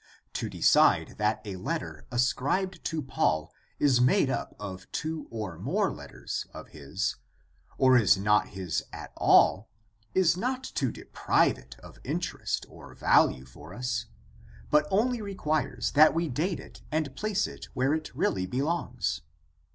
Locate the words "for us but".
13.45-14.87